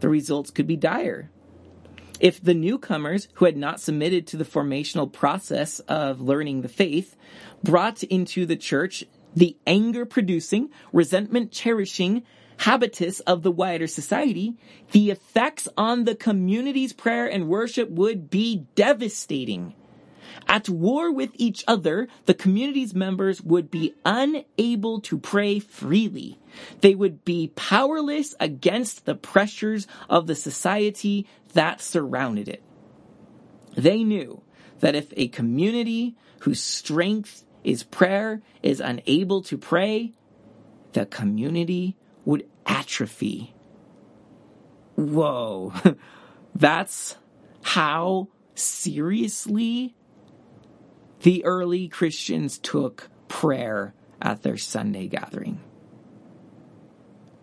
The 0.01 0.09
results 0.09 0.51
could 0.51 0.67
be 0.67 0.75
dire. 0.75 1.31
If 2.23 2.41
the 2.41 2.53
newcomers 2.53 3.27
who 3.33 3.43
had 3.43 3.57
not 3.57 3.81
submitted 3.81 4.27
to 4.27 4.37
the 4.37 4.45
formational 4.45 5.11
process 5.11 5.81
of 5.81 6.21
learning 6.21 6.61
the 6.61 6.69
faith 6.69 7.17
brought 7.61 8.01
into 8.01 8.45
the 8.45 8.55
church 8.55 9.03
the 9.35 9.57
anger 9.67 10.05
producing, 10.05 10.69
resentment 10.93 11.51
cherishing 11.51 12.23
habitus 12.59 13.19
of 13.21 13.43
the 13.43 13.51
wider 13.51 13.87
society, 13.87 14.53
the 14.93 15.11
effects 15.11 15.67
on 15.75 16.05
the 16.05 16.15
community's 16.15 16.93
prayer 16.93 17.27
and 17.29 17.49
worship 17.49 17.89
would 17.89 18.29
be 18.29 18.67
devastating. 18.75 19.75
At 20.47 20.69
war 20.69 21.11
with 21.11 21.31
each 21.35 21.63
other, 21.67 22.07
the 22.25 22.33
community's 22.33 22.93
members 22.93 23.41
would 23.41 23.71
be 23.71 23.93
unable 24.05 25.01
to 25.01 25.17
pray 25.17 25.59
freely. 25.59 26.39
They 26.81 26.95
would 26.95 27.25
be 27.25 27.51
powerless 27.55 28.35
against 28.39 29.05
the 29.05 29.15
pressures 29.15 29.87
of 30.09 30.27
the 30.27 30.35
society 30.35 31.27
that 31.53 31.81
surrounded 31.81 32.47
it. 32.47 32.63
They 33.75 34.03
knew 34.03 34.41
that 34.79 34.95
if 34.95 35.13
a 35.15 35.27
community 35.29 36.15
whose 36.39 36.61
strength 36.61 37.45
is 37.63 37.83
prayer 37.83 38.41
is 38.61 38.79
unable 38.79 39.41
to 39.43 39.57
pray, 39.57 40.13
the 40.93 41.05
community 41.05 41.95
would 42.25 42.47
atrophy. 42.65 43.53
Whoa. 44.95 45.73
That's 46.55 47.17
how 47.61 48.27
seriously 48.55 49.95
the 51.23 51.43
early 51.45 51.87
Christians 51.87 52.57
took 52.57 53.09
prayer 53.27 53.93
at 54.21 54.43
their 54.43 54.57
Sunday 54.57 55.07
gathering. 55.07 55.59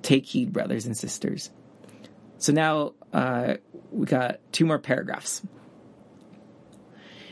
Take 0.03 0.27
heed, 0.27 0.53
brothers 0.53 0.87
and 0.87 0.97
sisters. 0.97 1.51
So 2.39 2.53
now 2.53 2.93
uh, 3.13 3.57
we 3.91 4.07
got 4.07 4.41
two 4.53 4.65
more 4.65 4.79
paragraphs. 4.79 5.43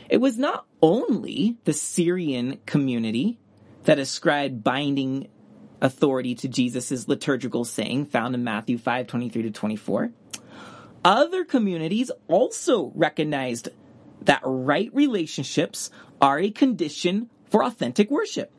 It 0.09 0.17
was 0.17 0.37
not 0.37 0.65
only 0.81 1.57
the 1.65 1.73
Syrian 1.73 2.59
community 2.65 3.39
that 3.83 3.99
ascribed 3.99 4.63
binding 4.63 5.27
authority 5.81 6.35
to 6.35 6.47
Jesus' 6.47 7.07
liturgical 7.07 7.63
saying 7.63 8.07
found 8.07 8.35
in 8.35 8.43
Matthew 8.43 8.77
5 8.77 9.07
23 9.07 9.43
to 9.43 9.51
24. 9.51 10.11
Other 11.05 11.45
communities 11.45 12.11
also 12.27 12.91
recognized 12.95 13.69
that 14.29 14.41
right 14.43 14.91
relationships 14.93 15.89
are 16.21 16.37
a 16.37 16.51
condition 16.51 17.31
for 17.49 17.63
authentic 17.63 18.11
worship. 18.11 18.51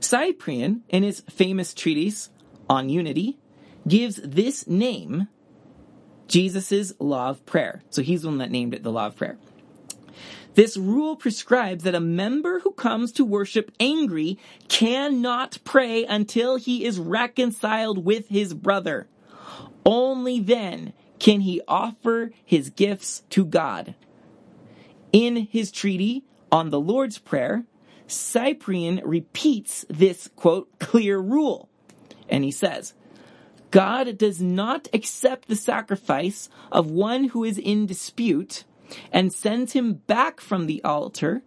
Cyprian, 0.00 0.82
in 0.88 1.02
his 1.02 1.20
famous 1.28 1.74
treatise 1.74 2.30
on 2.66 2.88
unity, 2.88 3.36
gives 3.86 4.16
this 4.16 4.66
name 4.66 5.28
Jesus' 6.28 6.94
law 6.98 7.28
of 7.28 7.44
prayer. 7.44 7.82
So 7.90 8.00
he's 8.00 8.22
the 8.22 8.28
one 8.28 8.38
that 8.38 8.50
named 8.50 8.72
it 8.72 8.82
the 8.82 8.90
law 8.90 9.08
of 9.08 9.16
prayer. 9.16 9.36
This 10.54 10.78
rule 10.78 11.16
prescribes 11.16 11.84
that 11.84 11.94
a 11.94 12.00
member 12.00 12.60
who 12.60 12.72
comes 12.72 13.12
to 13.12 13.24
worship 13.26 13.70
angry 13.78 14.38
cannot 14.68 15.58
pray 15.64 16.06
until 16.06 16.56
he 16.56 16.86
is 16.86 16.98
reconciled 16.98 18.02
with 18.02 18.28
his 18.28 18.54
brother. 18.54 19.08
Only 19.84 20.40
then 20.40 20.94
can 21.18 21.40
he 21.40 21.60
offer 21.68 22.30
his 22.46 22.70
gifts 22.70 23.24
to 23.28 23.44
God. 23.44 23.94
In 25.14 25.46
his 25.48 25.70
treaty 25.70 26.24
on 26.50 26.70
the 26.70 26.80
Lord's 26.80 27.18
Prayer, 27.18 27.62
Cyprian 28.08 29.00
repeats 29.04 29.86
this 29.88 30.28
quote, 30.34 30.76
clear 30.80 31.20
rule. 31.20 31.68
And 32.28 32.42
he 32.42 32.50
says, 32.50 32.94
God 33.70 34.18
does 34.18 34.40
not 34.40 34.88
accept 34.92 35.46
the 35.46 35.54
sacrifice 35.54 36.48
of 36.72 36.90
one 36.90 37.28
who 37.28 37.44
is 37.44 37.58
in 37.58 37.86
dispute 37.86 38.64
and 39.12 39.32
sends 39.32 39.72
him 39.72 39.92
back 39.94 40.40
from 40.40 40.66
the 40.66 40.82
altar, 40.82 41.44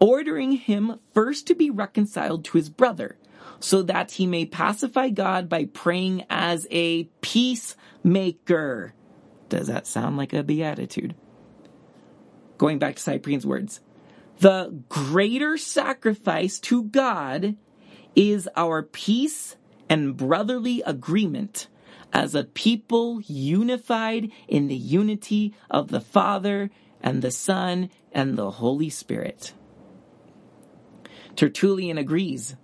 ordering 0.00 0.52
him 0.52 0.98
first 1.12 1.46
to 1.48 1.54
be 1.54 1.68
reconciled 1.68 2.46
to 2.46 2.56
his 2.56 2.70
brother, 2.70 3.18
so 3.60 3.82
that 3.82 4.12
he 4.12 4.26
may 4.26 4.46
pacify 4.46 5.10
God 5.10 5.50
by 5.50 5.66
praying 5.66 6.24
as 6.30 6.66
a 6.70 7.04
peacemaker. 7.20 8.94
Does 9.50 9.66
that 9.66 9.86
sound 9.86 10.16
like 10.16 10.32
a 10.32 10.42
beatitude? 10.42 11.14
Going 12.58 12.78
back 12.78 12.96
to 12.96 13.02
Cyprian's 13.02 13.46
words. 13.46 13.80
The 14.38 14.82
greater 14.88 15.56
sacrifice 15.56 16.58
to 16.60 16.84
God 16.84 17.56
is 18.14 18.48
our 18.56 18.82
peace 18.82 19.56
and 19.88 20.16
brotherly 20.16 20.82
agreement 20.82 21.68
as 22.12 22.34
a 22.34 22.44
people 22.44 23.20
unified 23.22 24.30
in 24.48 24.68
the 24.68 24.76
unity 24.76 25.54
of 25.70 25.88
the 25.88 26.00
Father 26.00 26.70
and 27.02 27.22
the 27.22 27.30
Son 27.30 27.90
and 28.12 28.36
the 28.36 28.50
Holy 28.52 28.90
Spirit. 28.90 29.52
Tertullian 31.34 31.98
agrees. 31.98 32.56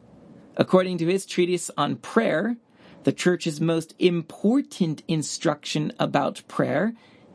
According 0.56 0.99
to 0.99 1.06
his 1.06 1.26
treatise 1.26 1.70
on 1.76 1.96
prayer, 1.96 2.56
the 3.04 3.12
church's 3.12 3.61
most 3.61 3.94
important 3.99 5.02
instruction 5.08 5.92
about 5.99 6.42
prayer 6.49 6.94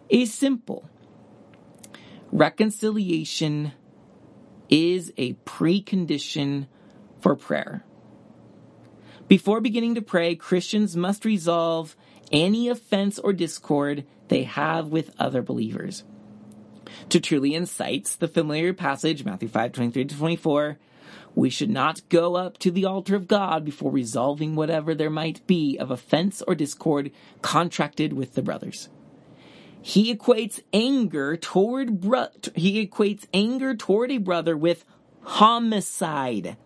is 0.10 0.34
simple. 0.34 0.90
Reconciliation 2.32 3.72
is 4.70 5.14
a 5.18 5.34
precondition 5.34 6.68
for 7.20 7.36
prayer. 7.36 7.84
Before 9.28 9.62
beginning 9.62 9.96
to 9.96 10.02
pray, 10.02 10.36
Christians 10.36 10.96
must 10.96 11.26
resolve 11.26 11.96
any 12.32 12.68
offense 12.70 13.18
or 13.20 13.34
discord 13.34 14.06
they 14.28 14.44
have 14.44 14.88
with 14.88 15.16
other 15.20 15.42
believers. 15.42 16.04
Tertullian 17.10 17.66
cites 17.66 18.16
the 18.16 18.28
familiar 18.28 18.74
passage, 18.74 19.24
Matthew 19.24 19.48
5, 19.48 19.72
23 19.72 20.06
to 20.06 20.18
24. 20.18 20.78
We 21.36 21.50
should 21.50 21.70
not 21.70 22.08
go 22.10 22.36
up 22.36 22.58
to 22.60 22.72
the 22.72 22.86
altar 22.86 23.16
of 23.16 23.28
God 23.28 23.64
before 23.64 23.92
resolving 23.92 24.56
whatever 24.56 24.96
there 24.96 25.10
might 25.10 25.46
be 25.48 25.78
of 25.78 25.92
offense 25.92 26.42
or 26.48 26.56
discord 26.56 27.12
contracted 27.42 28.14
with 28.14 28.34
the 28.34 28.42
brothers. 28.42 28.90
He 29.88 30.14
equates 30.14 30.60
anger 30.74 31.38
toward 31.38 32.02
bro- 32.02 32.28
he 32.56 32.86
equates 32.86 33.26
anger 33.34 33.74
toward 33.74 34.12
a 34.12 34.18
brother 34.18 34.58
with 34.58 34.84
homicide. 35.22 36.58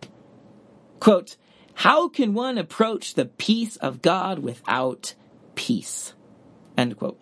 Quote, 0.98 1.36
how 1.74 2.08
can 2.08 2.34
one 2.34 2.58
approach 2.58 3.14
the 3.14 3.26
peace 3.26 3.76
of 3.76 4.02
God 4.02 4.40
without 4.40 5.14
peace? 5.54 6.14
End 6.76 6.98
quote. 6.98 7.16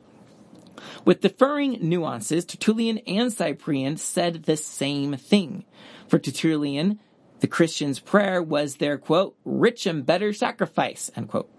With 1.04 1.20
differing 1.20 1.76
nuances, 1.86 2.46
Tertullian 2.46 2.96
and 3.06 3.30
Cyprian 3.30 3.98
said 3.98 4.44
the 4.44 4.56
same 4.56 5.18
thing. 5.18 5.66
For 6.08 6.18
Tertullian, 6.18 6.98
the 7.40 7.46
Christian's 7.46 8.00
prayer 8.00 8.42
was 8.42 8.76
their 8.76 8.96
quote, 8.96 9.36
rich 9.44 9.84
and 9.84 10.06
better 10.06 10.32
sacrifice, 10.32 11.10
end 11.14 11.28
quote. 11.28 11.50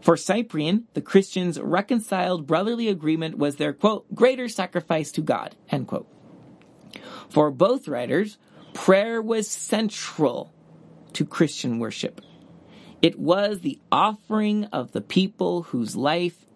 For 0.00 0.16
Cyprian, 0.16 0.86
the 0.94 1.00
Christian's 1.00 1.60
reconciled 1.60 2.46
brotherly 2.46 2.88
agreement 2.88 3.38
was 3.38 3.56
their 3.56 3.72
quote, 3.72 4.14
greater 4.14 4.48
sacrifice 4.48 5.10
to 5.12 5.20
God, 5.20 5.56
end 5.70 5.88
quote. 5.88 6.06
For 7.28 7.50
both 7.50 7.88
writers, 7.88 8.38
prayer 8.72 9.20
was 9.20 9.48
central 9.48 10.52
to 11.14 11.24
Christian 11.24 11.78
worship. 11.78 12.20
It 13.02 13.18
was 13.18 13.60
the 13.60 13.80
offering 13.90 14.64
of 14.66 14.92
the 14.92 15.00
people 15.00 15.64
whose 15.64 15.96
life 15.96 16.46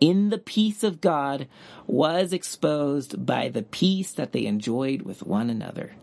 in 0.00 0.30
the 0.30 0.38
peace 0.38 0.82
of 0.82 1.00
God 1.00 1.46
was 1.86 2.32
exposed 2.32 3.26
by 3.26 3.48
the 3.48 3.62
peace 3.62 4.12
that 4.12 4.32
they 4.32 4.46
enjoyed 4.46 5.02
with 5.02 5.22
one 5.22 5.50
another. 5.50 5.94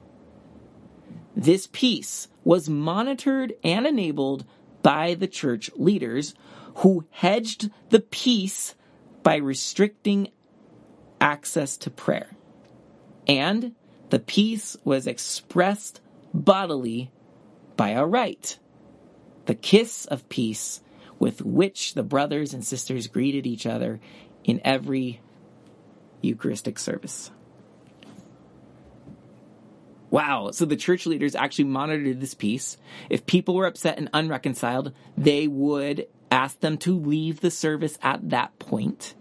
This 1.35 1.67
peace 1.71 2.27
was 2.43 2.69
monitored 2.69 3.53
and 3.63 3.85
enabled 3.85 4.45
by 4.83 5.15
the 5.15 5.27
church 5.27 5.69
leaders 5.75 6.33
who 6.77 7.05
hedged 7.09 7.71
the 7.89 7.99
peace 7.99 8.75
by 9.23 9.37
restricting 9.37 10.29
access 11.19 11.75
to 11.77 11.89
prayer. 11.89 12.29
And 13.27 13.73
the 14.09 14.19
peace 14.19 14.77
was 14.83 15.07
expressed 15.07 16.01
bodily 16.33 17.11
by 17.75 17.89
a 17.89 18.05
rite, 18.05 18.59
the 19.45 19.55
kiss 19.55 20.05
of 20.05 20.29
peace 20.29 20.81
with 21.17 21.41
which 21.41 21.95
the 21.95 22.03
brothers 22.03 22.53
and 22.53 22.63
sisters 22.63 23.07
greeted 23.07 23.47
each 23.47 23.65
other 23.65 23.99
in 24.43 24.61
every 24.63 25.19
Eucharistic 26.21 26.77
service. 26.77 27.31
Wow. 30.11 30.51
So 30.51 30.65
the 30.65 30.75
church 30.75 31.07
leaders 31.07 31.35
actually 31.35 31.65
monitored 31.65 32.21
this 32.21 32.35
peace. 32.35 32.77
If 33.09 33.25
people 33.25 33.55
were 33.55 33.65
upset 33.65 33.97
and 33.97 34.09
unreconciled, 34.13 34.93
they 35.17 35.47
would 35.47 36.07
ask 36.31 36.59
them 36.59 36.77
to 36.79 36.97
leave 36.97 37.41
the 37.41 37.51
service 37.51 37.97
at 38.01 38.29
that 38.29 38.57
point. 38.59 39.15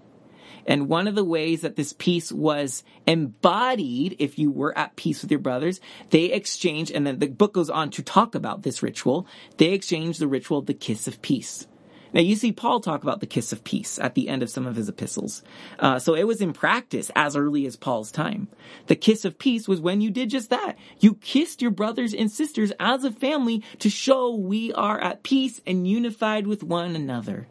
And 0.67 0.89
one 0.89 1.07
of 1.07 1.15
the 1.15 1.25
ways 1.25 1.61
that 1.61 1.77
this 1.77 1.93
peace 1.93 2.33
was 2.33 2.83
embodied, 3.07 4.17
if 4.19 4.39
you 4.39 4.51
were 4.51 4.77
at 4.77 4.97
peace 4.97 5.23
with 5.23 5.31
your 5.31 5.41
brothers, 5.41 5.81
they 6.11 6.25
exchanged, 6.25 6.91
and 6.91 7.07
then 7.07 7.21
the 7.21 7.29
book 7.29 7.55
goes 7.55 7.71
on 7.71 7.91
to 7.91 8.03
talk 8.03 8.35
about 8.35 8.63
this 8.63 8.83
ritual. 8.83 9.29
They 9.59 9.73
exchanged 9.73 10.19
the 10.19 10.27
ritual 10.27 10.59
of 10.59 10.67
the 10.67 10.75
kiss 10.75 11.07
of 11.07 11.23
peace. 11.23 11.69
Now 12.13 12.21
you 12.21 12.37
see 12.37 12.53
Paul 12.53 12.81
talk 12.81 13.03
about 13.03 13.21
the 13.21 13.27
kiss 13.27 13.53
of 13.53 13.65
peace 13.65 13.99
at 13.99 14.15
the 14.15 14.29
end 14.29 14.43
of 14.43 14.51
some 14.51 14.67
of 14.67 14.77
his 14.77 14.89
epistles. 14.89 15.43
Uh, 15.79 15.99
so 15.99 16.15
it 16.15 16.27
was 16.27 16.41
in 16.41 16.53
practice 16.53 17.11
as 17.15 17.37
early 17.37 17.67
as 17.67 17.77
Paul's 17.77 18.11
time. 18.11 18.49
The 18.87 18.97
kiss 18.97 19.25
of 19.25 19.39
peace 19.39 19.69
was 19.69 19.81
when 19.81 20.01
you 20.01 20.11
did 20.11 20.31
just 20.31 20.51
that. 20.51 20.77
You 21.01 21.15
kissed 21.15 21.63
your 21.63 21.71
brothers 21.71 22.15
and 22.15 22.31
sisters 22.31 22.73
as 22.81 23.05
a 23.05 23.11
family 23.11 23.63
to 23.81 23.91
show 23.91 24.35
we 24.35 24.73
are 24.73 25.01
at 25.01 25.23
peace 25.23 25.61
and 25.67 25.87
unified 25.87 26.47
with 26.47 26.63
one 26.63 26.97
another. 26.97 27.49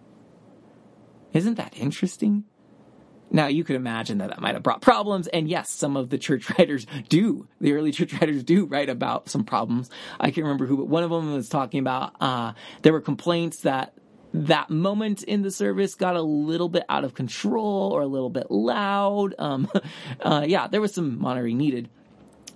Isn't 1.34 1.56
that 1.56 1.78
interesting? 1.78 2.46
Now, 3.32 3.48
you 3.48 3.64
could 3.64 3.76
imagine 3.76 4.20
that 4.20 4.30
that 4.30 4.40
might 4.40 4.54
have 4.54 4.64
brought 4.64 4.82
problems, 4.82 5.28
and 5.28 5.50
yes, 5.50 5.70
some 5.70 5.98
of 5.98 6.10
the 6.10 6.18
church 6.18 6.50
writers 6.58 6.86
do. 7.10 7.48
The 7.60 7.74
early 7.74 7.92
church 7.92 8.14
writers 8.14 8.44
do 8.44 8.66
write 8.66 8.90
about 8.90 9.30
some 9.30 9.44
problems. 9.44 9.90
I 10.20 10.28
can't 10.28 10.46
remember 10.46 10.66
who, 10.66 10.78
but 10.78 10.88
one 10.88 11.04
of 11.04 11.10
them 11.10 11.34
was 11.34 11.50
talking 11.50 11.80
about 11.80 12.16
uh, 12.22 12.54
there 12.84 12.94
were 12.94 13.02
complaints 13.02 13.62
that 13.62 13.94
that 14.44 14.70
moment 14.70 15.24
in 15.24 15.42
the 15.44 15.52
service 15.52 15.96
got 15.96 16.16
a 16.16 16.22
little 16.22 16.68
bit 16.68 16.84
out 16.90 17.06
of 17.06 17.14
control 17.14 17.92
or 17.94 18.02
a 18.02 18.08
little 18.08 18.30
bit 18.30 18.52
loud. 18.52 19.34
Um, 19.40 19.70
uh, 20.22 20.46
yeah, 20.46 20.68
there 20.68 20.82
was 20.82 20.94
some 20.94 21.20
monitoring 21.20 21.58
needed. 21.58 21.90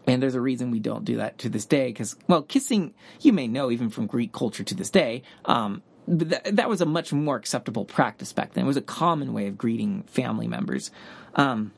And 0.06 0.22
there's 0.22 0.36
a 0.36 0.42
reason 0.42 0.72
we 0.72 0.80
don't 0.80 1.06
do 1.06 1.18
that 1.18 1.38
to 1.40 1.50
this 1.50 1.66
day, 1.66 1.88
because, 1.88 2.16
well, 2.28 2.42
kissing, 2.42 2.94
you 3.22 3.32
may 3.32 3.48
know 3.48 3.70
even 3.70 3.90
from 3.90 4.08
Greek 4.08 4.34
culture 4.34 4.64
to 4.64 4.76
this 4.76 4.90
day, 4.90 5.22
um, 5.46 5.84
that, 6.08 6.56
that 6.56 6.68
was 6.68 6.82
a 6.82 6.86
much 6.86 7.14
more 7.14 7.36
acceptable 7.36 7.86
practice 7.86 8.34
back 8.34 8.54
then. 8.54 8.66
It 8.66 8.68
was 8.68 8.78
a 8.78 8.82
common 8.82 9.34
way 9.34 9.48
of 9.48 9.58
greeting 9.58 10.04
family 10.04 10.48
members. 10.48 10.90
Um, 11.36 11.72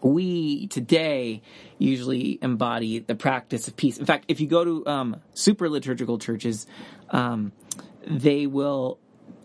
we 0.00 0.68
today 0.68 1.42
usually 1.78 2.38
embody 2.40 3.00
the 3.00 3.14
practice 3.14 3.68
of 3.68 3.76
peace. 3.76 3.98
In 3.98 4.06
fact, 4.06 4.24
if 4.28 4.40
you 4.40 4.46
go 4.46 4.64
to 4.64 4.86
um, 4.86 5.20
super 5.34 5.68
liturgical 5.68 6.18
churches, 6.18 6.66
um, 7.10 7.52
they 8.06 8.46
will 8.46 8.98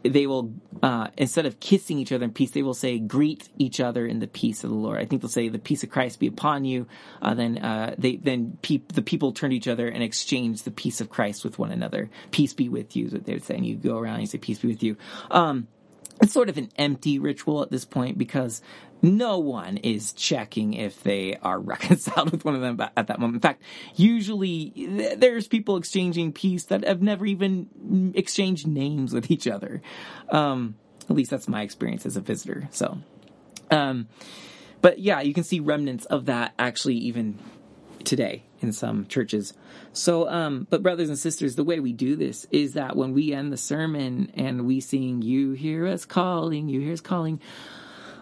they 0.03 0.27
will 0.27 0.53
uh, 0.81 1.07
instead 1.17 1.45
of 1.45 1.59
kissing 1.59 1.99
each 1.99 2.11
other 2.11 2.25
in 2.25 2.31
peace, 2.31 2.51
they 2.51 2.63
will 2.63 2.73
say 2.73 2.97
greet 2.97 3.49
each 3.57 3.79
other 3.79 4.05
in 4.05 4.19
the 4.19 4.27
peace 4.27 4.63
of 4.63 4.69
the 4.69 4.75
Lord. 4.75 4.99
I 4.99 5.05
think 5.05 5.21
they'll 5.21 5.29
say 5.29 5.47
the 5.49 5.59
peace 5.59 5.83
of 5.83 5.89
Christ 5.89 6.19
be 6.19 6.27
upon 6.27 6.65
you. 6.65 6.87
Uh, 7.21 7.33
then 7.33 7.57
uh, 7.59 7.95
they 7.97 8.15
then 8.15 8.57
pe- 8.61 8.81
the 8.93 9.01
people 9.01 9.31
turn 9.31 9.51
to 9.51 9.55
each 9.55 9.67
other 9.67 9.87
and 9.87 10.01
exchange 10.03 10.63
the 10.63 10.71
peace 10.71 11.01
of 11.01 11.09
Christ 11.09 11.43
with 11.43 11.59
one 11.59 11.71
another. 11.71 12.09
Peace 12.31 12.53
be 12.53 12.69
with 12.69 12.95
you 12.95 13.07
is 13.07 13.13
what 13.13 13.25
they 13.25 13.33
would 13.33 13.43
say, 13.43 13.55
and 13.55 13.65
you 13.65 13.75
go 13.75 13.97
around 13.97 14.15
and 14.15 14.21
you 14.21 14.27
say 14.27 14.37
peace 14.37 14.59
be 14.59 14.69
with 14.69 14.83
you. 14.83 14.97
Um, 15.29 15.67
it's 16.21 16.33
sort 16.33 16.49
of 16.49 16.57
an 16.57 16.69
empty 16.77 17.19
ritual 17.19 17.63
at 17.63 17.71
this 17.71 17.85
point 17.85 18.17
because 18.17 18.61
no 19.01 19.39
one 19.39 19.77
is 19.77 20.13
checking 20.13 20.73
if 20.73 21.01
they 21.03 21.37
are 21.37 21.59
reconciled 21.59 22.31
with 22.31 22.45
one 22.45 22.55
of 22.55 22.61
them 22.61 22.79
at 22.95 23.07
that 23.07 23.19
moment. 23.19 23.35
In 23.35 23.41
fact, 23.41 23.63
usually 23.95 25.13
there's 25.17 25.47
people 25.47 25.77
exchanging 25.77 26.33
peace 26.33 26.65
that 26.65 26.85
have 26.85 27.01
never 27.01 27.25
even 27.25 28.13
exchanged 28.15 28.67
names 28.67 29.13
with 29.13 29.31
each 29.31 29.47
other. 29.47 29.81
Um, 30.29 30.75
at 31.09 31.15
least 31.15 31.31
that's 31.31 31.47
my 31.47 31.61
experience 31.61 32.05
as 32.05 32.15
a 32.15 32.21
visitor. 32.21 32.69
So, 32.71 32.97
um, 33.69 34.07
but 34.81 34.99
yeah, 34.99 35.21
you 35.21 35.33
can 35.33 35.43
see 35.43 35.59
remnants 35.59 36.05
of 36.05 36.25
that 36.25 36.53
actually 36.57 36.95
even 36.95 37.37
today 38.03 38.43
in 38.61 38.71
some 38.71 39.05
churches. 39.07 39.53
So, 39.93 40.29
um, 40.29 40.67
but 40.69 40.83
brothers 40.83 41.09
and 41.09 41.17
sisters, 41.17 41.55
the 41.55 41.63
way 41.63 41.79
we 41.79 41.93
do 41.93 42.15
this 42.15 42.47
is 42.51 42.73
that 42.73 42.95
when 42.95 43.13
we 43.13 43.33
end 43.33 43.51
the 43.51 43.57
sermon 43.57 44.31
and 44.35 44.65
we 44.65 44.79
sing, 44.79 45.21
You 45.21 45.51
hear 45.51 45.87
us 45.87 46.05
calling, 46.05 46.69
you 46.69 46.79
hear 46.79 46.93
us 46.93 47.01
calling, 47.01 47.41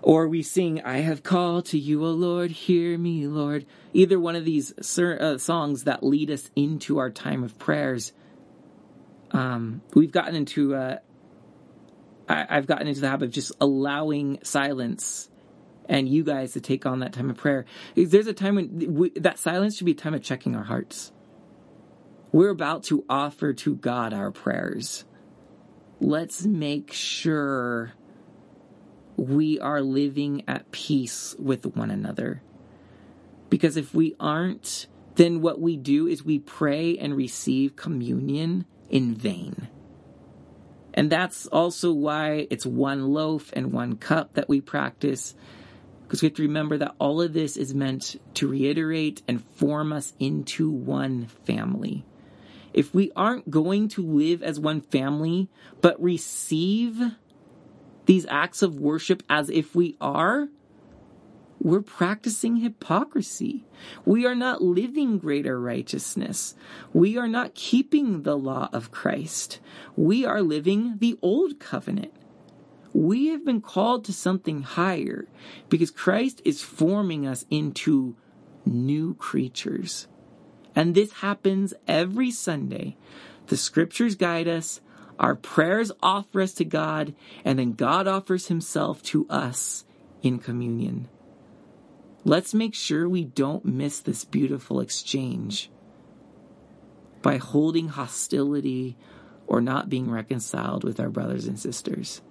or 0.01 0.27
we 0.27 0.41
sing, 0.41 0.81
I 0.83 0.99
have 0.99 1.23
called 1.23 1.65
to 1.67 1.79
you, 1.79 2.05
O 2.05 2.11
Lord, 2.11 2.51
hear 2.51 2.97
me, 2.97 3.27
Lord. 3.27 3.65
Either 3.93 4.19
one 4.19 4.35
of 4.35 4.45
these 4.45 4.73
uh, 4.99 5.37
songs 5.37 5.83
that 5.83 6.03
lead 6.03 6.31
us 6.31 6.49
into 6.55 6.97
our 6.99 7.09
time 7.09 7.43
of 7.43 7.57
prayers. 7.57 8.13
Um, 9.31 9.81
we've 9.93 10.11
gotten 10.11 10.35
into, 10.35 10.75
uh, 10.75 10.97
I, 12.27 12.45
I've 12.49 12.67
gotten 12.67 12.87
into 12.87 13.01
the 13.01 13.09
habit 13.09 13.25
of 13.25 13.31
just 13.31 13.51
allowing 13.59 14.39
silence 14.43 15.29
and 15.87 16.07
you 16.07 16.23
guys 16.23 16.53
to 16.53 16.61
take 16.61 16.85
on 16.85 16.99
that 16.99 17.13
time 17.13 17.29
of 17.29 17.37
prayer. 17.37 17.65
There's 17.95 18.27
a 18.27 18.33
time 18.33 18.55
when 18.55 18.93
we, 18.93 19.09
that 19.17 19.39
silence 19.39 19.77
should 19.77 19.85
be 19.85 19.91
a 19.91 19.95
time 19.95 20.13
of 20.13 20.21
checking 20.21 20.55
our 20.55 20.63
hearts. 20.63 21.11
We're 22.31 22.51
about 22.51 22.83
to 22.85 23.03
offer 23.09 23.53
to 23.53 23.75
God 23.75 24.13
our 24.13 24.31
prayers. 24.31 25.03
Let's 25.99 26.45
make 26.45 26.93
sure 26.93 27.93
we 29.19 29.59
are 29.59 29.81
living 29.81 30.43
at 30.47 30.71
peace 30.71 31.35
with 31.37 31.65
one 31.75 31.91
another. 31.91 32.41
Because 33.49 33.77
if 33.77 33.93
we 33.93 34.15
aren't, 34.19 34.87
then 35.15 35.41
what 35.41 35.59
we 35.59 35.75
do 35.75 36.07
is 36.07 36.23
we 36.23 36.39
pray 36.39 36.97
and 36.97 37.15
receive 37.15 37.75
communion 37.75 38.65
in 38.89 39.13
vain. 39.15 39.67
And 40.93 41.11
that's 41.11 41.45
also 41.47 41.91
why 41.91 42.47
it's 42.49 42.65
one 42.65 43.09
loaf 43.09 43.51
and 43.53 43.71
one 43.71 43.97
cup 43.97 44.33
that 44.33 44.49
we 44.49 44.61
practice. 44.61 45.35
Because 46.03 46.21
we 46.21 46.27
have 46.27 46.35
to 46.35 46.43
remember 46.43 46.77
that 46.77 46.95
all 46.99 47.21
of 47.21 47.33
this 47.33 47.57
is 47.57 47.73
meant 47.73 48.19
to 48.35 48.47
reiterate 48.47 49.21
and 49.27 49.43
form 49.55 49.93
us 49.93 50.13
into 50.19 50.69
one 50.71 51.27
family. 51.45 52.05
If 52.73 52.93
we 52.93 53.11
aren't 53.15 53.49
going 53.49 53.89
to 53.89 54.05
live 54.05 54.43
as 54.43 54.59
one 54.59 54.81
family, 54.81 55.49
but 55.81 56.01
receive 56.01 57.01
these 58.09 58.25
acts 58.27 58.63
of 58.63 58.79
worship 58.79 59.21
as 59.29 59.51
if 59.51 59.75
we 59.75 59.95
are, 60.01 60.47
we're 61.59 61.79
practicing 61.79 62.55
hypocrisy. 62.55 63.65
We 64.03 64.25
are 64.25 64.33
not 64.33 64.63
living 64.63 65.19
greater 65.19 65.61
righteousness. 65.61 66.55
We 66.91 67.19
are 67.19 67.27
not 67.27 67.53
keeping 67.53 68.23
the 68.23 68.35
law 68.35 68.67
of 68.73 68.89
Christ. 68.89 69.59
We 69.95 70.25
are 70.25 70.41
living 70.41 70.97
the 70.97 71.19
old 71.21 71.59
covenant. 71.59 72.11
We 72.93 73.27
have 73.27 73.45
been 73.45 73.61
called 73.61 74.05
to 74.05 74.13
something 74.13 74.63
higher 74.63 75.27
because 75.69 75.91
Christ 75.91 76.41
is 76.43 76.63
forming 76.63 77.27
us 77.27 77.45
into 77.51 78.15
new 78.65 79.13
creatures. 79.13 80.07
And 80.75 80.95
this 80.95 81.11
happens 81.13 81.75
every 81.87 82.31
Sunday. 82.31 82.97
The 83.45 83.57
scriptures 83.57 84.15
guide 84.15 84.47
us. 84.47 84.81
Our 85.19 85.35
prayers 85.35 85.91
offer 86.01 86.41
us 86.41 86.53
to 86.55 86.65
God, 86.65 87.13
and 87.43 87.59
then 87.59 87.73
God 87.73 88.07
offers 88.07 88.47
himself 88.47 89.03
to 89.03 89.27
us 89.29 89.83
in 90.21 90.39
communion. 90.39 91.09
Let's 92.23 92.53
make 92.53 92.73
sure 92.73 93.07
we 93.07 93.25
don't 93.25 93.65
miss 93.65 93.99
this 93.99 94.23
beautiful 94.23 94.79
exchange 94.79 95.69
by 97.21 97.37
holding 97.37 97.89
hostility 97.89 98.97
or 99.45 99.59
not 99.59 99.89
being 99.89 100.09
reconciled 100.09 100.85
with 100.85 100.99
our 100.99 101.09
brothers 101.09 101.47
and 101.47 101.59
sisters. 101.59 102.21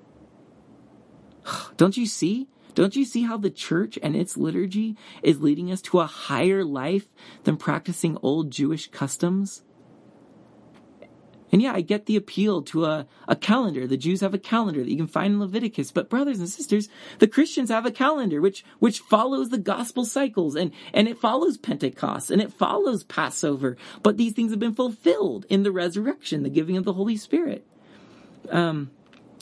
Don't 1.76 1.96
you 1.96 2.06
see? 2.06 2.48
Don't 2.74 2.94
you 2.94 3.04
see 3.04 3.24
how 3.24 3.36
the 3.36 3.50
church 3.50 3.98
and 4.02 4.14
its 4.14 4.36
liturgy 4.36 4.96
is 5.22 5.40
leading 5.40 5.72
us 5.72 5.82
to 5.82 6.00
a 6.00 6.06
higher 6.06 6.64
life 6.64 7.08
than 7.42 7.56
practicing 7.56 8.16
old 8.22 8.50
Jewish 8.50 8.88
customs? 8.90 9.62
And 11.50 11.62
yeah, 11.62 11.72
I 11.72 11.80
get 11.80 12.06
the 12.06 12.16
appeal 12.16 12.62
to 12.62 12.84
a, 12.84 13.06
a 13.26 13.36
calendar. 13.36 13.86
The 13.86 13.96
Jews 13.96 14.20
have 14.20 14.34
a 14.34 14.38
calendar 14.38 14.82
that 14.82 14.90
you 14.90 14.96
can 14.96 15.06
find 15.06 15.34
in 15.34 15.40
Leviticus. 15.40 15.90
But 15.90 16.10
brothers 16.10 16.38
and 16.40 16.48
sisters, 16.48 16.88
the 17.18 17.26
Christians 17.26 17.70
have 17.70 17.86
a 17.86 17.90
calendar 17.90 18.40
which, 18.40 18.64
which 18.78 19.00
follows 19.00 19.48
the 19.48 19.58
gospel 19.58 20.04
cycles 20.04 20.54
and, 20.54 20.72
and 20.92 21.08
it 21.08 21.18
follows 21.18 21.56
Pentecost 21.56 22.30
and 22.30 22.42
it 22.42 22.52
follows 22.52 23.04
Passover. 23.04 23.76
But 24.02 24.16
these 24.16 24.34
things 24.34 24.50
have 24.50 24.60
been 24.60 24.74
fulfilled 24.74 25.46
in 25.48 25.62
the 25.62 25.72
resurrection, 25.72 26.42
the 26.42 26.50
giving 26.50 26.76
of 26.76 26.84
the 26.84 26.92
Holy 26.92 27.16
Spirit. 27.16 27.66
Um, 28.50 28.90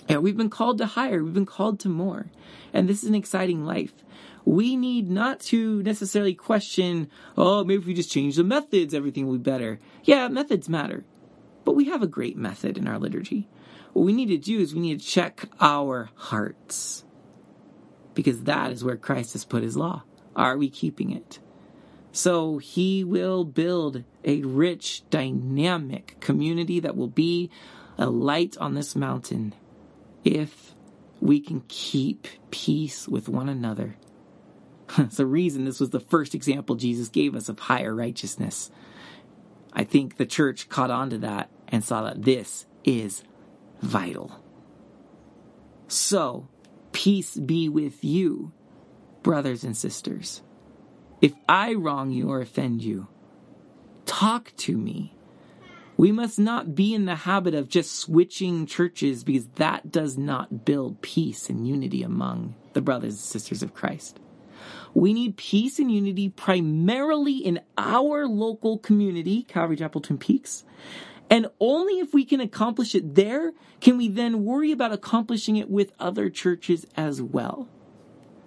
yeah, 0.09 0.19
we've 0.19 0.37
been 0.37 0.51
called 0.51 0.79
to 0.79 0.87
higher. 0.87 1.23
We've 1.23 1.35
been 1.35 1.47
called 1.47 1.81
to 1.81 1.89
more. 1.89 2.27
And 2.73 2.89
this 2.89 3.03
is 3.03 3.09
an 3.09 3.15
exciting 3.15 3.65
life. 3.65 3.93
We 4.45 4.77
need 4.77 5.11
not 5.11 5.41
to 5.41 5.83
necessarily 5.83 6.35
question, 6.35 7.11
oh, 7.37 7.65
maybe 7.65 7.81
if 7.81 7.87
we 7.87 7.95
just 7.95 8.13
change 8.13 8.37
the 8.37 8.45
methods, 8.45 8.95
everything 8.95 9.27
will 9.27 9.39
be 9.39 9.51
better. 9.51 9.81
Yeah, 10.05 10.29
methods 10.29 10.69
matter. 10.69 11.05
But 11.67 11.75
we 11.75 11.87
have 11.87 12.01
a 12.01 12.07
great 12.07 12.37
method 12.37 12.79
in 12.79 12.87
our 12.87 12.97
liturgy. 12.97 13.49
What 13.93 14.07
we 14.07 14.13
need 14.13 14.29
to 14.29 14.39
do 14.39 14.61
is 14.61 14.73
we 14.73 14.81
need 14.81 15.01
to 15.01 15.05
check 15.05 15.47
our 15.61 16.11
hearts. 16.15 17.05
Because 18.15 18.45
that 18.45 18.71
is 18.71 18.85
where 18.85 18.97
Christ 18.97 19.33
has 19.33 19.45
put 19.45 19.65
his 19.65 19.77
law. 19.77 20.05
Are 20.37 20.57
we 20.57 20.71
keeping 20.71 21.11
it? 21.11 21.41
So 22.13 22.59
he 22.59 23.03
will 23.03 23.45
build 23.45 24.05
a 24.25 24.43
rich, 24.43 25.03
dynamic 25.11 26.17
community 26.21 26.79
that 26.81 26.97
will 26.97 27.09
be 27.09 27.51
a 27.99 28.07
light 28.09 28.57
on 28.59 28.75
this 28.75 28.95
mountain 28.95 29.53
if 30.25 30.73
we 31.21 31.41
can 31.41 31.65
keep 31.67 32.29
peace 32.53 33.09
with 33.09 33.29
one 33.29 33.49
another. 33.49 33.97
it's 34.99 35.17
the 35.17 35.27
reason 35.27 35.65
this 35.65 35.81
was 35.81 35.91
the 35.91 35.99
first 35.99 36.33
example 36.33 36.77
Jesus 36.77 37.09
gave 37.09 37.35
us 37.35 37.49
of 37.49 37.59
higher 37.59 37.93
righteousness. 37.93 38.71
I 39.73 39.83
think 39.83 40.17
the 40.17 40.27
church 40.27 40.69
caught 40.69 40.93
on 40.93 41.11
to 41.11 41.19
that 41.19 41.51
and 41.69 41.85
saw 41.85 42.03
that 42.03 42.23
this 42.23 42.67
is 42.85 43.23
vital. 43.81 44.41
So, 45.89 46.49
peace 46.93 47.37
be 47.37 47.69
with 47.69 48.03
you, 48.05 48.53
brothers 49.23 49.65
and 49.65 49.77
sisters. 49.77 50.43
If 51.21 51.33
I 51.49 51.75
wrong 51.75 52.11
you 52.11 52.31
or 52.31 52.41
offend 52.41 52.83
you, 52.83 53.09
talk 54.05 54.53
to 54.59 54.77
me. 54.77 55.15
We 55.97 56.13
must 56.13 56.39
not 56.39 56.75
be 56.75 56.95
in 56.95 57.07
the 57.07 57.15
habit 57.15 57.55
of 57.55 57.69
just 57.69 57.97
switching 57.97 58.67
churches 58.67 59.25
because 59.25 59.47
that 59.57 59.91
does 59.91 60.19
not 60.19 60.65
build 60.65 61.01
peace 61.01 61.49
and 61.49 61.67
unity 61.67 62.03
among 62.03 62.55
the 62.75 62.83
brothers 62.83 63.15
and 63.15 63.21
sisters 63.21 63.63
of 63.63 63.73
Christ. 63.73 64.21
We 64.95 65.13
need 65.15 65.37
peace 65.37 65.79
and 65.79 65.91
unity 65.91 66.29
primarily 66.29 67.37
in 67.37 67.61
our 67.79 68.27
local 68.27 68.79
community, 68.79 69.43
Calvary 69.43 69.77
Chapel 69.77 70.01
Twin 70.01 70.19
Peaks. 70.19 70.65
And 71.29 71.49
only 71.61 71.99
if 71.99 72.15
we 72.15 72.25
can 72.25 72.41
accomplish 72.41 72.95
it 72.95 73.15
there 73.15 73.53
can 73.81 73.97
we 73.97 74.09
then 74.09 74.45
worry 74.45 74.73
about 74.73 74.93
accomplishing 74.93 75.57
it 75.57 75.69
with 75.69 75.93
other 75.99 76.31
churches 76.31 76.87
as 76.97 77.21
well. 77.21 77.69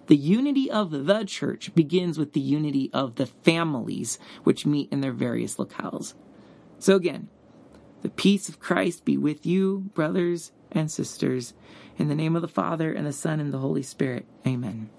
The 0.08 0.16
unity 0.16 0.72
of 0.72 0.90
the 0.90 1.24
church 1.26 1.76
begins 1.76 2.18
with 2.18 2.34
the 2.34 2.40
unity 2.40 2.90
of 2.94 3.16
the 3.16 3.28
families 3.28 4.18
which 4.44 4.66
meet 4.66 4.92
in 4.92 5.02
their 5.02 5.12
various 5.12 5.58
locales. 5.58 6.14
So 6.80 6.96
again, 6.96 7.28
the 8.02 8.10
peace 8.10 8.50
of 8.50 8.60
Christ 8.60 9.06
be 9.06 9.18
with 9.18 9.46
you, 9.46 9.92
brothers 9.94 10.52
and 10.72 10.90
sisters. 10.90 11.54
In 11.98 12.08
the 12.08 12.16
name 12.16 12.36
of 12.36 12.42
the 12.42 12.48
Father, 12.48 12.94
and 12.94 13.06
the 13.06 13.14
Son, 13.14 13.40
and 13.40 13.54
the 13.54 13.58
Holy 13.58 13.84
Spirit. 13.84 14.26
Amen. 14.48 14.90